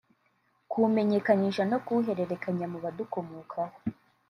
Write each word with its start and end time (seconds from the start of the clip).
kuwumenyekanisha 0.69 1.63
no 1.71 1.77
kuwuhererekanya 1.85 2.65
mu 2.71 2.77
badukomokaho 2.83 3.75